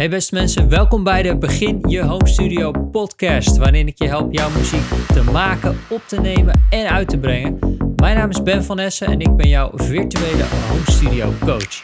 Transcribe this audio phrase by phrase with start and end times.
[0.00, 4.32] Hey beste mensen, welkom bij de Begin Je Home Studio podcast, waarin ik je help
[4.32, 7.58] jouw muziek te maken, op te nemen en uit te brengen.
[7.96, 11.82] Mijn naam is Ben van Essen en ik ben jouw virtuele home studio coach.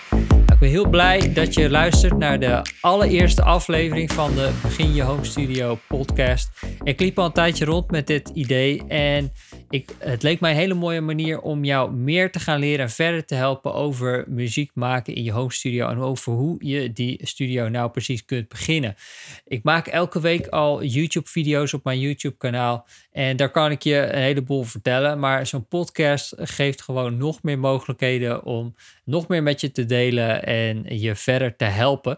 [0.53, 5.03] Ik ben heel blij dat je luistert naar de allereerste aflevering van de Begin Je
[5.03, 6.51] Home Studio podcast.
[6.83, 9.33] Ik liep al een tijdje rond met dit idee en
[9.71, 12.91] ik, het leek mij een hele mooie manier om jou meer te gaan leren en
[12.91, 17.21] verder te helpen over muziek maken in je home studio en over hoe je die
[17.27, 18.95] studio nou precies kunt beginnen.
[19.45, 24.23] Ik maak elke week al YouTube-video's op mijn YouTube-kanaal en daar kan ik je een
[24.23, 28.75] heleboel vertellen, maar zo'n podcast geeft gewoon nog meer mogelijkheden om
[29.05, 32.17] nog meer met je te delen en je verder te helpen.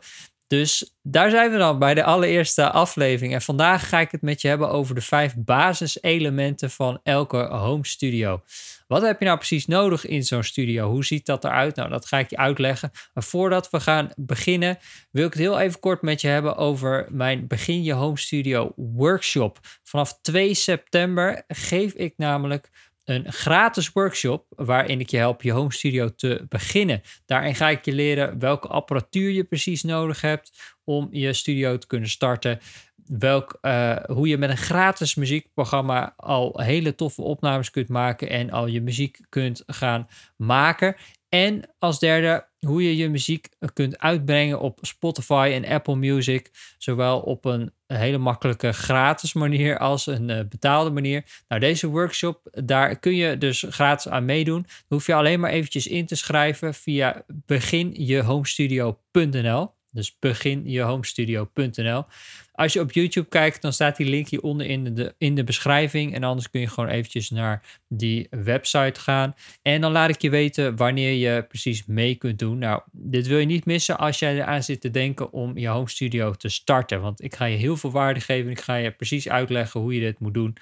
[0.48, 3.34] Dus daar zijn we dan bij de allereerste aflevering.
[3.34, 7.86] En vandaag ga ik het met je hebben over de vijf basiselementen van elke home
[7.86, 8.42] studio.
[8.86, 10.90] Wat heb je nou precies nodig in zo'n studio?
[10.90, 11.76] Hoe ziet dat eruit?
[11.76, 12.90] Nou, dat ga ik je uitleggen.
[13.14, 14.78] Maar voordat we gaan beginnen,
[15.10, 18.72] wil ik het heel even kort met je hebben over mijn Begin Je Home Studio
[18.76, 19.58] workshop.
[19.82, 22.70] Vanaf 2 september geef ik namelijk
[23.08, 27.02] een gratis workshop waarin ik je help je home studio te beginnen.
[27.26, 31.86] Daarin ga ik je leren welke apparatuur je precies nodig hebt om je studio te
[31.86, 32.58] kunnen starten.
[33.06, 38.50] Welk, uh, hoe je met een gratis muziekprogramma al hele toffe opnames kunt maken en
[38.50, 40.96] al je muziek kunt gaan maken.
[41.28, 46.50] En als derde, hoe je je muziek kunt uitbrengen op Spotify en Apple Music.
[46.78, 51.24] Zowel op een hele makkelijke gratis manier als een uh, betaalde manier.
[51.48, 54.62] Nou, deze workshop, daar kun je dus gratis aan meedoen.
[54.62, 59.76] Dan hoef je alleen maar eventjes in te schrijven via beginjehomestudio.nl.
[59.90, 62.04] Dus beginjehomestudio.nl.
[62.52, 66.14] Als je op YouTube kijkt, dan staat die link hieronder in de, in de beschrijving.
[66.14, 69.34] En anders kun je gewoon eventjes naar die website gaan.
[69.62, 72.58] En dan laat ik je weten wanneer je precies mee kunt doen.
[72.58, 75.88] Nou, dit wil je niet missen als jij eraan zit te denken om je home
[75.88, 77.00] studio te starten.
[77.00, 78.50] Want ik ga je heel veel waarde geven.
[78.50, 80.56] Ik ga je precies uitleggen hoe je dit moet doen.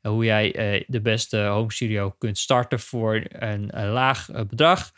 [0.00, 4.44] En hoe jij eh, de beste home studio kunt starten voor een, een laag eh,
[4.44, 4.92] bedrag.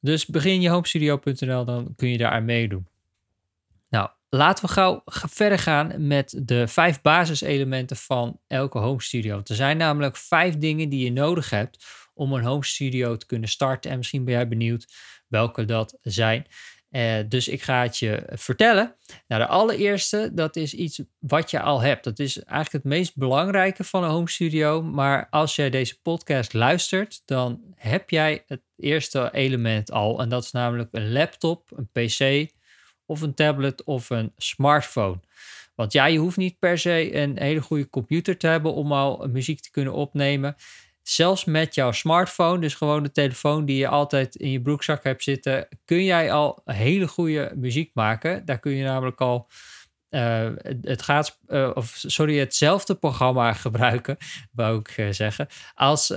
[0.00, 2.86] Dus begin je homestudio.nl, dan kun je daar aan meedoen.
[4.30, 9.40] Laten we gauw verder gaan met de vijf basiselementen van elke home studio.
[9.44, 11.84] Er zijn namelijk vijf dingen die je nodig hebt
[12.14, 13.90] om een home studio te kunnen starten.
[13.90, 14.86] En misschien ben jij benieuwd
[15.28, 16.46] welke dat zijn.
[16.90, 18.96] Uh, dus ik ga het je vertellen.
[19.26, 22.04] Nou, de allereerste, dat is iets wat je al hebt.
[22.04, 24.82] Dat is eigenlijk het meest belangrijke van een home studio.
[24.82, 30.20] Maar als jij deze podcast luistert, dan heb jij het eerste element al.
[30.20, 32.50] En dat is namelijk een laptop, een PC
[33.08, 35.20] of een tablet of een smartphone.
[35.74, 39.28] Want ja, je hoeft niet per se een hele goede computer te hebben om al
[39.28, 40.56] muziek te kunnen opnemen.
[41.02, 45.22] Zelfs met jouw smartphone, dus gewoon de telefoon die je altijd in je broekzak hebt
[45.22, 48.44] zitten, kun jij al hele goede muziek maken.
[48.44, 49.48] Daar kun je namelijk al
[50.10, 50.50] uh,
[50.82, 54.16] het gaat, uh, of sorry, hetzelfde programma gebruiken,
[54.52, 56.08] wou ik uh, zeggen, als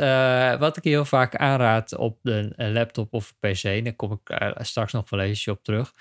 [0.59, 3.61] wat ik heel vaak aanraad op een, laptop of PC.
[3.83, 5.93] Daar kom ik straks nog wel eens op terug.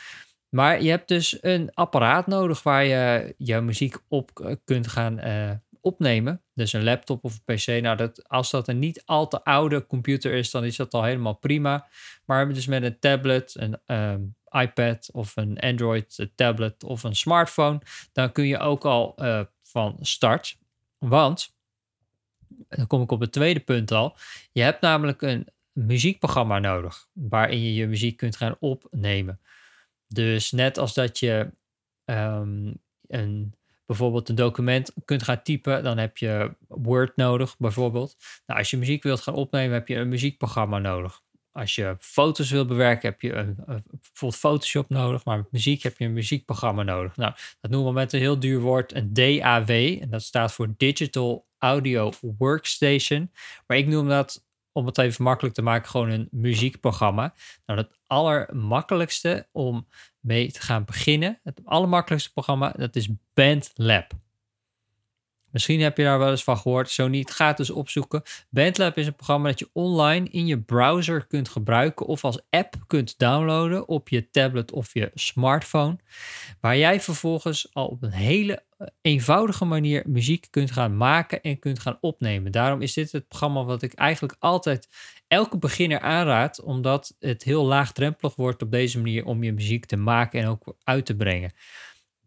[0.50, 5.26] Maar je hebt dus een apparaat nodig waar je jouw muziek op eh, kunt gaan
[5.26, 5.50] uh,
[5.80, 6.42] opnemen.
[6.54, 7.82] Dus een laptop of een PC.
[7.82, 11.02] Nou, dat, als dat een niet al te oude computer is, dan is dat al
[11.02, 11.88] helemaal prima.
[12.24, 17.80] Maar dus met een tablet, een um, iPad of een Android tablet of een smartphone,
[18.12, 19.14] dan kun je ook al
[19.62, 20.58] van start.
[20.98, 21.54] Want,
[22.68, 24.16] dan kom ik op het tweede punt al.
[24.52, 29.40] Je hebt namelijk een muziekprogramma nodig waarin je je muziek kunt gaan opnemen.
[30.12, 31.50] Dus net als dat je
[32.04, 32.74] um,
[33.06, 33.54] een,
[33.86, 38.16] bijvoorbeeld een document kunt gaan typen, dan heb je Word nodig, bijvoorbeeld.
[38.46, 41.20] Nou, als je muziek wilt gaan opnemen, heb je een muziekprogramma nodig.
[41.52, 45.98] Als je foto's wilt bewerken, heb je een, bijvoorbeeld Photoshop nodig, maar met muziek heb
[45.98, 47.16] je een muziekprogramma nodig.
[47.16, 50.74] Nou, dat noemen we met een heel duur woord een DAW, en dat staat voor
[50.76, 53.30] Digital Audio Workstation.
[53.66, 57.34] Maar ik noem dat om het even makkelijk te maken, gewoon een muziekprogramma.
[57.66, 59.88] Nou, het allermakkelijkste om
[60.20, 64.12] mee te gaan beginnen, het allermakkelijkste programma, dat is BandLab.
[65.50, 66.90] Misschien heb je daar wel eens van gehoord.
[66.90, 68.22] Zo niet, ga het dus opzoeken.
[68.50, 72.74] BandLab is een programma dat je online in je browser kunt gebruiken of als app
[72.86, 75.98] kunt downloaden op je tablet of je smartphone.
[76.60, 81.58] Waar jij vervolgens al op een hele eh, eenvoudige manier muziek kunt gaan maken en
[81.58, 82.52] kunt gaan opnemen.
[82.52, 84.88] Daarom is dit het programma wat ik eigenlijk altijd
[85.28, 89.96] elke beginner aanraad, omdat het heel laagdrempelig wordt op deze manier om je muziek te
[89.96, 91.52] maken en ook uit te brengen.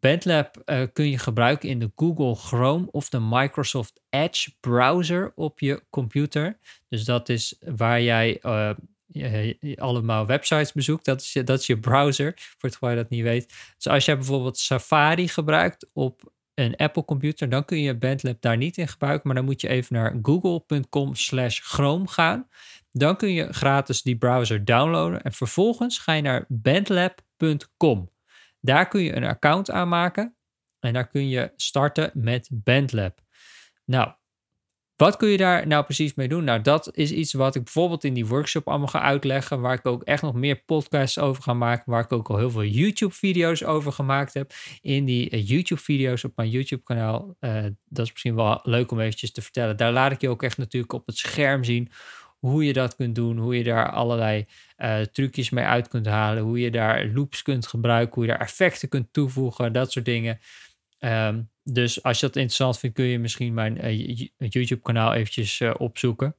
[0.03, 5.59] BandLab uh, kun je gebruiken in de Google Chrome of de Microsoft Edge browser op
[5.59, 6.59] je computer.
[6.89, 8.71] Dus dat is waar jij uh,
[9.07, 11.05] je allemaal websites bezoekt.
[11.05, 13.53] Dat is, je, dat is je browser, voor het geval je dat niet weet.
[13.75, 18.57] Dus als je bijvoorbeeld Safari gebruikt op een Apple computer, dan kun je BandLab daar
[18.57, 19.27] niet in gebruiken.
[19.27, 22.47] Maar dan moet je even naar google.com slash Chrome gaan.
[22.91, 25.23] Dan kun je gratis die browser downloaden.
[25.23, 28.12] En vervolgens ga je naar bandlab.com.
[28.63, 30.35] Daar kun je een account aanmaken.
[30.79, 33.19] En daar kun je starten met BandLab.
[33.85, 34.13] Nou,
[34.95, 36.43] wat kun je daar nou precies mee doen?
[36.43, 39.61] Nou, dat is iets wat ik bijvoorbeeld in die workshop allemaal ga uitleggen.
[39.61, 41.91] Waar ik ook echt nog meer podcasts over ga maken.
[41.91, 44.51] Waar ik ook al heel veel YouTube-video's over gemaakt heb.
[44.81, 47.35] In die eh, YouTube-video's op mijn YouTube-kanaal.
[47.39, 49.77] Uh, dat is misschien wel leuk om eventjes te vertellen.
[49.77, 51.91] Daar laat ik je ook echt natuurlijk op het scherm zien.
[52.45, 53.37] Hoe je dat kunt doen.
[53.37, 54.45] Hoe je daar allerlei
[54.77, 56.43] uh, trucjes mee uit kunt halen.
[56.43, 58.15] Hoe je daar loops kunt gebruiken.
[58.15, 59.73] Hoe je daar effecten kunt toevoegen.
[59.73, 60.39] Dat soort dingen.
[60.99, 65.73] Um, dus als je dat interessant vindt, kun je misschien mijn uh, YouTube-kanaal eventjes uh,
[65.77, 66.35] opzoeken.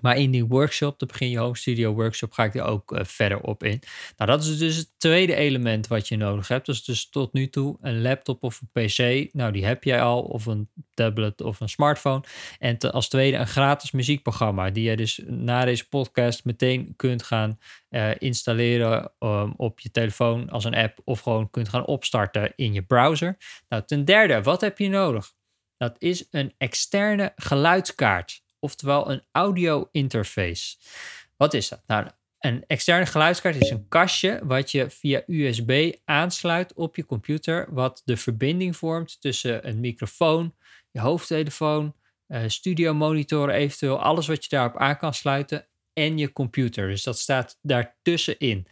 [0.00, 3.04] Maar in die workshop, de Begin Je Home Studio workshop, ga ik er ook uh,
[3.04, 3.80] verder op in.
[4.16, 6.66] Nou, dat is dus het tweede element wat je nodig hebt.
[6.66, 9.32] Dus, dus tot nu toe een laptop of een PC.
[9.32, 12.22] Nou, die heb jij al, of een tablet of een smartphone.
[12.58, 17.58] En als tweede een gratis muziekprogramma, die je dus na deze podcast meteen kunt gaan
[17.90, 22.72] uh, installeren um, op je telefoon als een app, of gewoon kunt gaan opstarten in
[22.72, 23.36] je browser.
[23.68, 25.32] Nou, ten derde, wat heb je nodig?
[25.76, 30.76] Dat is een externe geluidskaart oftewel een audio interface.
[31.36, 31.82] Wat is dat?
[31.86, 32.06] Nou,
[32.38, 38.02] een externe geluidskaart is een kastje wat je via USB aansluit op je computer, wat
[38.04, 40.54] de verbinding vormt tussen een microfoon,
[40.90, 41.94] je hoofdtelefoon,
[42.28, 46.88] uh, studiomonitoren eventueel, alles wat je daarop aan kan sluiten en je computer.
[46.88, 48.66] Dus dat staat daartussenin.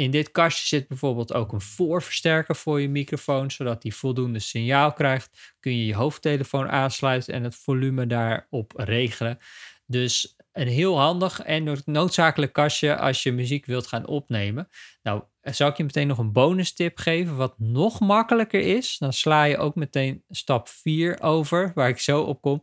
[0.00, 4.92] In dit kastje zit bijvoorbeeld ook een voorversterker voor je microfoon, zodat die voldoende signaal
[4.92, 5.54] krijgt.
[5.60, 9.38] Kun je je hoofdtelefoon aansluiten en het volume daarop regelen.
[9.86, 14.68] Dus een heel handig en noodzakelijk kastje als je muziek wilt gaan opnemen.
[15.02, 18.98] Nou, zal ik je meteen nog een bonus tip geven, wat nog makkelijker is.
[18.98, 22.62] Dan sla je ook meteen stap 4 over, waar ik zo op kom.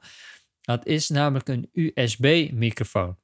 [0.62, 3.18] Dat is namelijk een USB-microfoon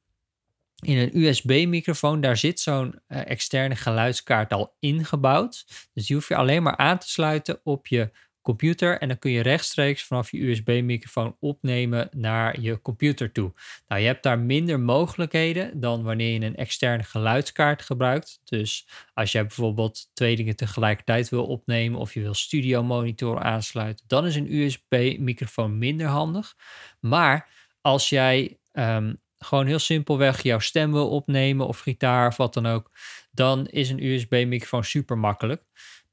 [0.83, 5.65] in een USB-microfoon, daar zit zo'n uh, externe geluidskaart al ingebouwd.
[5.93, 8.11] Dus die hoef je alleen maar aan te sluiten op je
[8.43, 13.53] computer en dan kun je rechtstreeks vanaf je USB-microfoon opnemen naar je computer toe.
[13.87, 18.41] Nou, je hebt daar minder mogelijkheden dan wanneer je een externe geluidskaart gebruikt.
[18.43, 24.05] Dus als jij bijvoorbeeld twee dingen tegelijkertijd wil opnemen of je wil studio monitor aansluiten,
[24.07, 26.55] dan is een USB-microfoon minder handig.
[26.99, 27.49] Maar
[27.81, 32.65] als jij um, gewoon heel simpelweg jouw stem wil opnemen of gitaar of wat dan
[32.65, 32.91] ook,
[33.31, 35.63] dan is een USB-microfoon super makkelijk.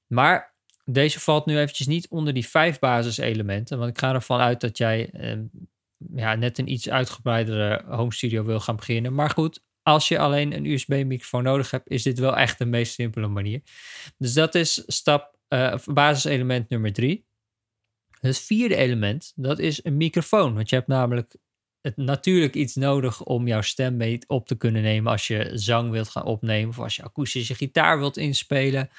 [0.07, 0.55] Maar
[0.85, 4.79] deze valt nu eventjes niet onder die vijf basiselementen, want ik ga ervan uit dat
[4.79, 5.39] jij eh,
[6.15, 9.15] ja, net een iets uitgebreidere home studio wil gaan beginnen.
[9.15, 12.95] Maar goed, als je alleen een USB-microfoon nodig hebt, is dit wel echt de meest
[12.95, 13.63] simpele manier.
[14.19, 17.29] Dus dat is stap, uh, basiselement nummer drie.
[18.21, 20.55] Het vierde element, dat is een microfoon.
[20.55, 21.37] Want je hebt namelijk
[21.83, 25.91] het natuurlijk iets nodig om jouw stem mee op te kunnen nemen als je zang
[25.91, 28.91] wilt gaan opnemen of als je akoestische gitaar wilt inspelen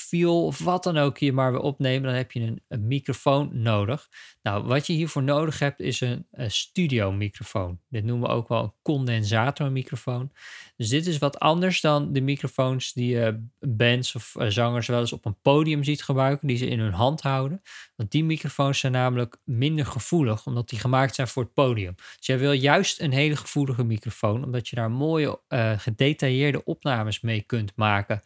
[0.00, 4.08] viool of wat dan ook je maar wil opnemen, dan heb je een, microfoon nodig.
[4.42, 7.80] Nou, wat je hiervoor nodig hebt is een, een studio microfoon.
[7.88, 10.32] Dit noemen we ook wel een condensatormicrofoon.
[10.76, 15.00] Dus dit is wat anders dan de microfoons die je bands of uh, zangers wel
[15.00, 17.62] eens op een podium ziet gebruiken, die ze in hun hand houden.
[17.96, 21.94] Want die microfoons zijn namelijk minder gevoelig, omdat die gemaakt zijn voor het podium.
[21.96, 27.20] Dus jij wil juist een hele gevoelige microfoon, omdat je daar mooie uh, gedetailleerde opnames
[27.20, 28.22] mee kunt maken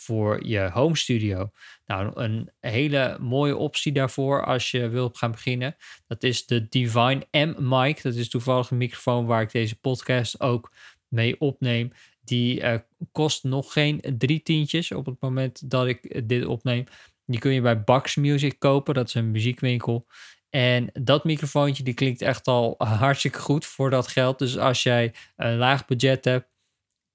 [0.00, 1.50] voor je home studio.
[1.86, 5.76] Nou, een hele mooie optie daarvoor als je wilt gaan beginnen.
[6.06, 8.02] Dat is de Divine M mic.
[8.02, 10.72] Dat is toevallig een microfoon waar ik deze podcast ook
[11.08, 11.92] mee opneem.
[12.20, 12.74] Die uh,
[13.12, 16.84] kost nog geen drie tientjes op het moment dat ik dit opneem.
[17.26, 18.94] Die kun je bij Bax Music kopen.
[18.94, 20.06] Dat is een muziekwinkel.
[20.50, 24.38] En dat microfoontje die klinkt echt al hartstikke goed voor dat geld.
[24.38, 26.46] Dus als jij een laag budget hebt,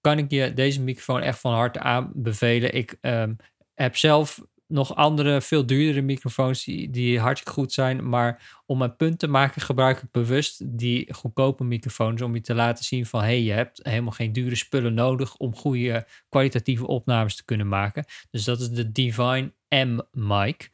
[0.03, 2.73] kan ik je deze microfoon echt van harte aanbevelen.
[2.73, 3.35] Ik um,
[3.73, 8.09] heb zelf nog andere, veel duurdere microfoons die, hartstikke goed zijn.
[8.09, 12.21] Maar om mijn punt te maken gebruik ik bewust die goedkope microfoons.
[12.21, 15.35] Om je te laten zien van, hé, hey, je hebt helemaal geen dure spullen nodig
[15.35, 18.05] om goede kwalitatieve opnames te kunnen maken.
[18.31, 20.69] Dus dat is de Divine M mic.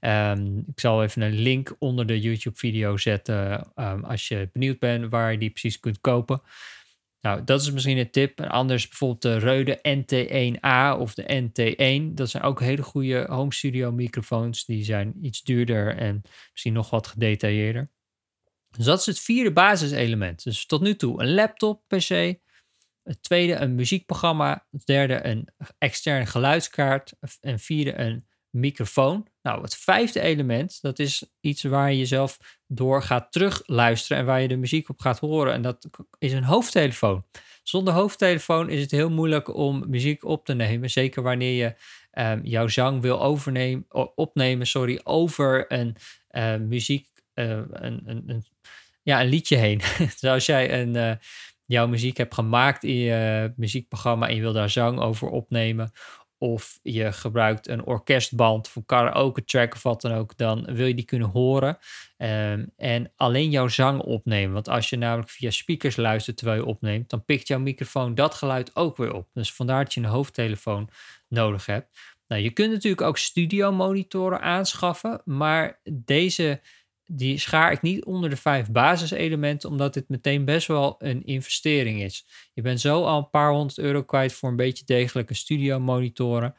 [0.00, 4.78] Um, ik zal even een link onder de YouTube video zetten um, als je benieuwd
[4.78, 6.40] bent waar je die precies kunt kopen.
[7.20, 8.40] Nou, dat is misschien een tip.
[8.40, 12.14] Anders bijvoorbeeld de Rode NT1A of de NT1.
[12.14, 14.64] Dat zijn ook hele goede home studio microfoons.
[14.64, 17.90] Die zijn iets duurder en misschien nog wat gedetailleerder.
[18.76, 20.42] Dus dat is het vierde basiselement.
[20.44, 22.34] Dus tot nu toe een laptop, PC,
[23.02, 24.66] Het tweede een muziekprogramma.
[24.70, 25.48] Het derde een
[25.78, 27.14] externe geluidskaart.
[27.40, 28.27] En vierde een
[28.60, 29.26] microfoon.
[29.42, 34.40] Nou, het vijfde element, dat is iets waar je jezelf door gaat terugluisteren en waar
[34.40, 35.52] je de muziek op gaat horen.
[35.52, 35.88] En dat
[36.18, 37.24] is een hoofdtelefoon.
[37.62, 40.90] Zonder hoofdtelefoon is het heel moeilijk om muziek op te nemen.
[40.90, 41.74] Zeker wanneer je
[42.22, 45.96] um, jouw zang wil overnemen, opnemen sorry, over een
[46.30, 48.44] uh, muziek, uh, een, een,
[49.02, 49.80] ja, een liedje heen.
[50.20, 51.12] Zoals jij een, uh,
[51.64, 55.92] jouw muziek hebt gemaakt in je muziekprogramma en je wil daar zang over opnemen
[56.38, 60.94] of je gebruikt een orkestband voor karaoke track of wat dan ook, dan wil je
[60.94, 61.78] die kunnen horen.
[62.16, 64.52] Um, en alleen jouw zang opnemen.
[64.52, 68.34] Want als je namelijk via speakers luistert terwijl je opneemt, dan pikt jouw microfoon dat
[68.34, 69.28] geluid ook weer op.
[69.32, 70.90] Dus vandaar dat je een hoofdtelefoon
[71.28, 71.98] nodig hebt.
[72.28, 76.60] Nou, je kunt natuurlijk ook studio monitoren aanschaffen, maar deze
[77.10, 82.02] die schaar ik niet onder de vijf basiselementen, omdat dit meteen best wel een investering
[82.02, 82.26] is.
[82.54, 86.54] Je bent zo al een paar honderd euro kwijt voor een beetje degelijke studio monitoren.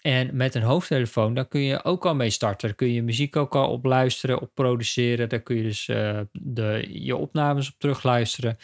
[0.00, 2.68] En met een hoofdtelefoon, daar kun je ook al mee starten.
[2.68, 5.28] Daar kun je muziek ook al op luisteren, op produceren.
[5.28, 8.56] Daar kun je dus uh, de, je opnames op terugluisteren.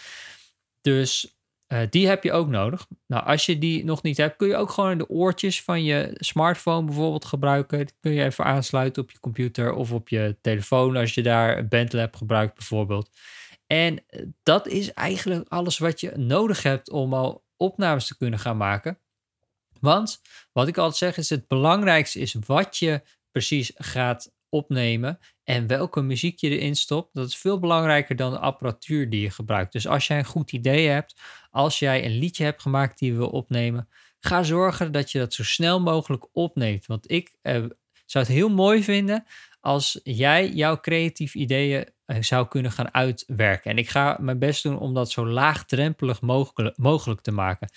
[0.80, 1.39] Dus
[1.72, 2.86] uh, die heb je ook nodig.
[3.06, 6.10] Nou, als je die nog niet hebt, kun je ook gewoon de oortjes van je
[6.14, 7.78] smartphone bijvoorbeeld gebruiken.
[7.78, 11.58] Die kun je even aansluiten op je computer of op je telefoon als je daar
[11.58, 13.10] een bandlab gebruikt bijvoorbeeld.
[13.66, 18.38] En eh, dat is eigenlijk alles wat je nodig hebt om al opnames te kunnen
[18.38, 18.98] gaan maken.
[19.80, 20.20] Want
[20.52, 26.00] wat ik altijd zeg is: het belangrijkste is wat je precies gaat opnemen en welke
[26.00, 27.08] muziek je erin stopt.
[27.12, 29.72] Dat is veel belangrijker dan de apparatuur die je gebruikt.
[29.72, 33.28] Dus als jij een goed idee hebt, als jij een liedje hebt gemaakt die wil
[33.28, 33.88] opnemen,
[34.18, 36.86] ga zorgen dat je dat zo snel mogelijk opneemt.
[36.86, 37.54] Want ik eh,
[38.06, 39.24] zou het heel mooi vinden
[39.60, 43.70] als jij jouw creatieve ideeën eh, zou kunnen gaan uitwerken.
[43.70, 47.68] En ik ga mijn best doen om dat zo laagdrempelig mogelijk, mogelijk te maken.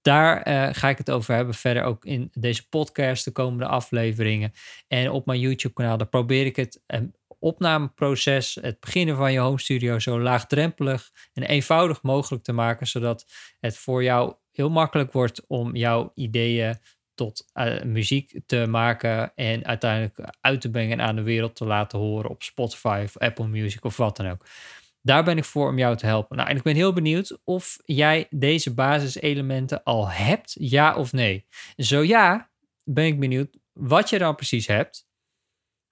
[0.00, 4.52] Daar uh, ga ik het over hebben verder ook in deze podcast, de komende afleveringen.
[4.88, 7.12] En op mijn YouTube-kanaal, daar probeer ik het um,
[7.46, 13.26] opnameproces, het beginnen van je home studio, zo laagdrempelig en eenvoudig mogelijk te maken, zodat
[13.60, 16.78] het voor jou heel makkelijk wordt om jouw ideeën
[17.14, 21.64] tot uh, muziek te maken en uiteindelijk uit te brengen en aan de wereld te
[21.64, 24.46] laten horen op Spotify of Apple Music of wat dan ook.
[25.02, 26.36] Daar ben ik voor om jou te helpen.
[26.36, 31.46] Nou, en ik ben heel benieuwd of jij deze basiselementen al hebt, ja of nee.
[31.76, 32.50] Zo ja,
[32.84, 35.05] ben ik benieuwd wat je dan precies hebt.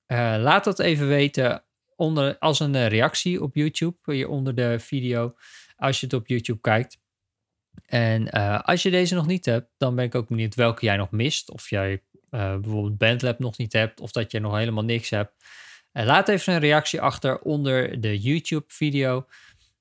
[0.06, 1.64] Uh, laat dat even weten
[1.96, 5.36] onder, als een reactie op YouTube, hier onder de video,
[5.76, 6.98] als je het op YouTube kijkt.
[7.86, 8.30] En
[8.62, 11.50] als je deze nog niet hebt, dan ben ik ook benieuwd welke jij nog mist.
[11.50, 15.32] Of jij bijvoorbeeld Bandlab nog niet hebt, of dat je nog helemaal niks hebt.
[15.92, 19.26] Laat even een reactie achter onder de YouTube-video.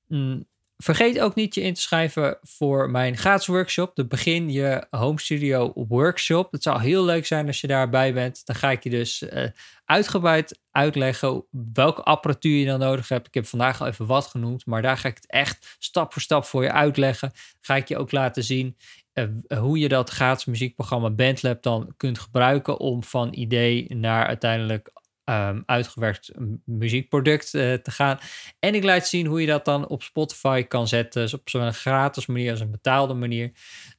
[0.06, 4.86] Mm, vergeet ook niet je in te schrijven voor mijn gratis workshop, de Begin Je
[4.90, 6.52] Home Studio Workshop.
[6.52, 8.46] Het zou heel leuk zijn als je daarbij bent.
[8.46, 9.46] Dan ga ik je dus uh,
[9.84, 13.26] uitgebreid uitleggen welke apparatuur je dan nodig hebt.
[13.26, 16.22] Ik heb vandaag al even wat genoemd, maar daar ga ik het echt stap voor
[16.22, 17.32] stap voor je uitleggen.
[17.60, 18.76] Ga ik je ook laten zien
[19.14, 24.90] uh, hoe je dat gratis muziekprogramma Bandlab dan kunt gebruiken om van idee naar uiteindelijk
[25.24, 26.30] um, uitgewerkt
[26.64, 28.18] muziekproduct uh, te gaan.
[28.58, 31.22] En ik laat zien hoe je dat dan op Spotify kan zetten.
[31.22, 33.52] Dus op zo'n gratis manier als een betaalde manier.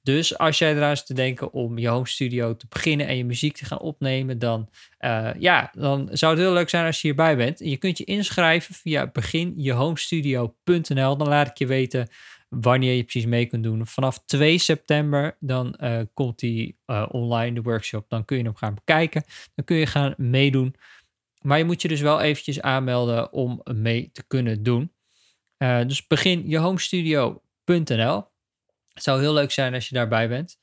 [0.04, 3.26] Dus als jij eraan zit te denken om je home studio te beginnen en je
[3.26, 7.08] muziek te gaan opnemen, dan, uh, ja, dan zou het heel leuk zijn als je
[7.08, 7.60] hierbij bent.
[7.60, 11.18] Je kunt je inschrijven via beginjehomestudio.nl.
[11.18, 12.08] Dan laat ik je weten
[12.50, 13.88] wanneer je precies mee kunt doen.
[13.88, 16.78] Vanaf 2 september dan uh, komt die
[17.10, 18.10] online, de workshop.
[18.10, 19.24] Dan kun je hem gaan bekijken.
[19.56, 20.76] Dan kun je gaan meedoen.
[21.46, 24.94] Maar je moet je dus wel eventjes aanmelden om mee te kunnen doen.
[25.58, 28.28] Uh, dus begin jehomestudio.nl.
[28.94, 30.58] Het zou heel leuk zijn als je daarbij bent.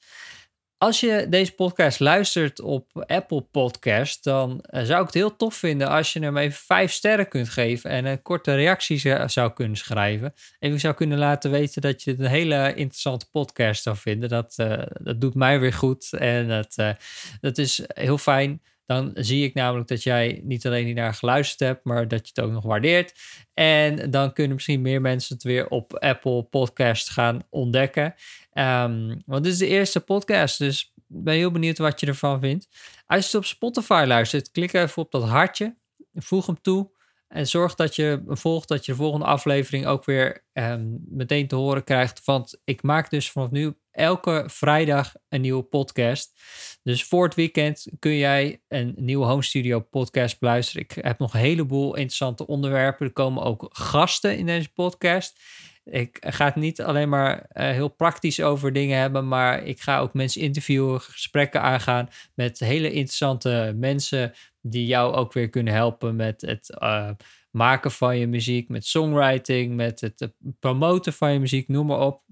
[0.79, 5.55] Als je deze podcast luistert op Apple Podcast, dan eh, zou ik het heel tof
[5.55, 9.77] vinden als je hem even vijf sterren kunt geven en een korte reactie zou kunnen
[9.77, 10.35] schrijven.
[10.59, 14.29] En ik zou kunnen laten weten dat je het een hele interessante podcast zou vinden.
[14.29, 16.97] Dat, uh, dat doet mij weer goed en dat,
[17.41, 18.61] dat is heel fijn.
[18.93, 22.45] Dan zie ik namelijk dat jij niet alleen hiernaar geluisterd hebt, maar dat je het
[22.45, 23.13] ook nog waardeert.
[23.55, 28.15] En dan kunnen misschien meer mensen het weer op Apple Podcast gaan ontdekken.
[28.55, 32.69] Um, want dit is de eerste podcast, dus ben heel benieuwd wat je ervan vindt.
[33.07, 35.77] Als je op Spotify luistert, klik even op dat hartje,
[36.13, 36.91] voeg hem toe.
[37.33, 41.55] En zorg dat je volgt dat je de volgende aflevering ook weer um, meteen te
[41.55, 42.25] horen krijgt.
[42.25, 46.41] Want ik maak dus vanaf nu elke vrijdag een nieuwe podcast.
[46.83, 50.83] Dus voor het weekend kun jij een nieuwe Home Studio podcast beluisteren.
[50.83, 53.07] Ik heb nog een heleboel interessante onderwerpen.
[53.07, 55.41] Er komen ook gasten in deze podcast.
[55.85, 59.99] Ik ga het niet alleen maar eh, heel praktisch over dingen hebben, maar ik ga
[59.99, 66.17] ook mensen interviewen, gesprekken aangaan met hele interessante mensen die jou ook weer kunnen helpen
[66.17, 67.11] met het uh,
[67.51, 72.23] maken van je muziek, met songwriting, met het promoten van je muziek, noem maar op.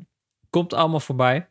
[0.50, 1.48] Komt allemaal voorbij.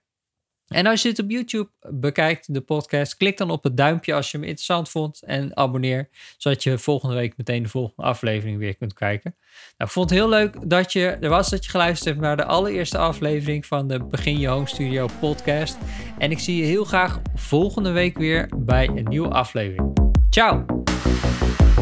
[0.69, 4.31] En als je het op YouTube bekijkt, de podcast, klik dan op het duimpje als
[4.31, 8.75] je hem interessant vond en abonneer, zodat je volgende week meteen de volgende aflevering weer
[8.75, 9.35] kunt kijken.
[9.77, 12.37] Nou, ik vond het heel leuk dat je er was, dat je geluisterd hebt naar
[12.37, 15.77] de allereerste aflevering van de Begin Je Home Studio podcast.
[16.17, 20.08] En ik zie je heel graag volgende week weer bij een nieuwe aflevering.
[20.31, 20.63] Ciao!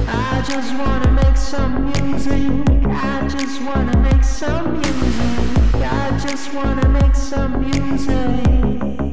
[0.08, 2.64] I just wanna make some music.
[2.88, 5.76] I just wanna make some music.
[5.84, 9.07] I just wanna make some music.